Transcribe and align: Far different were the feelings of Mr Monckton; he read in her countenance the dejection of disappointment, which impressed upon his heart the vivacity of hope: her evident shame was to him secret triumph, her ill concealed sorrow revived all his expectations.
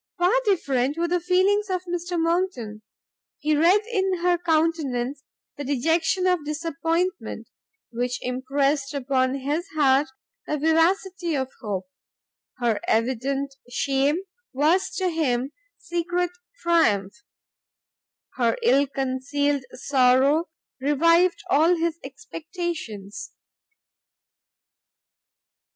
Far 0.17 0.33
different 0.45 0.97
were 0.97 1.07
the 1.07 1.19
feelings 1.19 1.69
of 1.69 1.83
Mr 1.85 2.19
Monckton; 2.19 2.81
he 3.37 3.55
read 3.55 3.81
in 3.85 4.17
her 4.23 4.35
countenance 4.39 5.21
the 5.57 5.63
dejection 5.63 6.25
of 6.25 6.43
disappointment, 6.43 7.49
which 7.91 8.17
impressed 8.23 8.95
upon 8.95 9.35
his 9.35 9.67
heart 9.75 10.07
the 10.47 10.57
vivacity 10.57 11.35
of 11.35 11.51
hope: 11.61 11.85
her 12.57 12.79
evident 12.87 13.53
shame 13.69 14.17
was 14.53 14.89
to 14.95 15.09
him 15.09 15.51
secret 15.77 16.31
triumph, 16.63 17.13
her 18.37 18.57
ill 18.63 18.87
concealed 18.87 19.65
sorrow 19.73 20.45
revived 20.79 21.43
all 21.47 21.75
his 21.75 21.99
expectations. 22.03 23.33